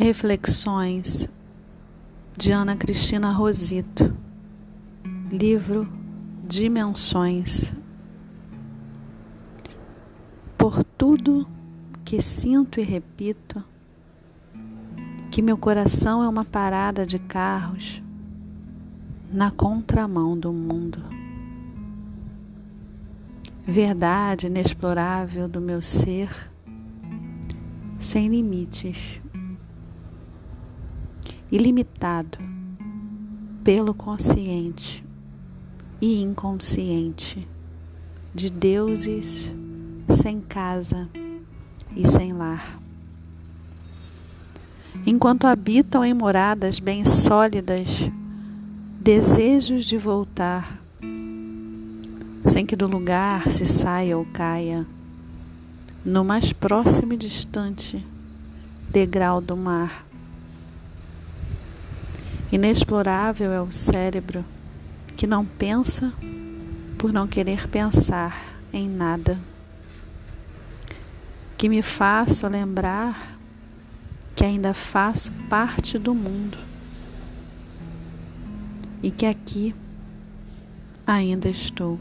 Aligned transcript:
Reflexões 0.00 1.28
de 2.36 2.52
Ana 2.52 2.76
Cristina 2.76 3.32
Rosito, 3.32 4.16
livro 5.28 5.88
Dimensões. 6.46 7.74
Por 10.56 10.84
tudo 10.84 11.48
que 12.04 12.22
sinto 12.22 12.78
e 12.78 12.84
repito, 12.84 13.60
que 15.32 15.42
meu 15.42 15.58
coração 15.58 16.22
é 16.22 16.28
uma 16.28 16.44
parada 16.44 17.04
de 17.04 17.18
carros 17.18 18.00
na 19.32 19.50
contramão 19.50 20.38
do 20.38 20.52
mundo. 20.52 21.02
Verdade 23.66 24.46
inexplorável 24.46 25.48
do 25.48 25.60
meu 25.60 25.82
ser, 25.82 26.30
sem 27.98 28.28
limites 28.28 29.20
ilimitado 31.50 32.38
pelo 33.64 33.94
consciente 33.94 35.04
e 36.00 36.20
inconsciente 36.20 37.48
de 38.34 38.50
deuses 38.50 39.54
sem 40.08 40.40
casa 40.40 41.08
e 41.96 42.06
sem 42.06 42.32
lar. 42.32 42.78
Enquanto 45.06 45.46
habitam 45.46 46.04
em 46.04 46.12
moradas 46.12 46.78
bem 46.78 47.04
sólidas, 47.04 47.88
desejos 49.00 49.86
de 49.86 49.96
voltar, 49.96 50.80
sem 52.46 52.66
que 52.66 52.76
do 52.76 52.86
lugar 52.86 53.50
se 53.50 53.64
saia 53.64 54.18
ou 54.18 54.26
caia, 54.26 54.86
no 56.04 56.24
mais 56.24 56.52
próximo 56.52 57.14
e 57.14 57.16
distante 57.16 58.04
degrau 58.90 59.40
do 59.40 59.56
mar 59.56 60.07
Inexplorável 62.50 63.52
é 63.52 63.60
o 63.60 63.70
cérebro 63.70 64.42
que 65.18 65.26
não 65.26 65.44
pensa 65.44 66.10
por 66.96 67.12
não 67.12 67.26
querer 67.26 67.68
pensar 67.68 68.56
em 68.72 68.88
nada. 68.88 69.38
Que 71.58 71.68
me 71.68 71.82
faço 71.82 72.48
lembrar 72.48 73.38
que 74.34 74.44
ainda 74.44 74.72
faço 74.72 75.30
parte 75.50 75.98
do 75.98 76.14
mundo 76.14 76.56
e 79.02 79.10
que 79.10 79.26
aqui 79.26 79.74
ainda 81.06 81.50
estou. 81.50 82.00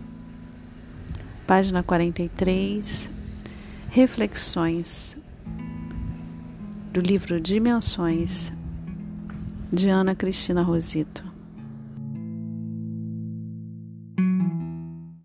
Página 1.46 1.84
43, 1.84 3.10
Reflexões 3.90 5.18
do 6.94 7.02
livro 7.02 7.42
Dimensões 7.42 8.54
de 9.72 9.90
Ana 9.92 10.16
Cristina 10.16 10.64
Rosito. 10.64 11.37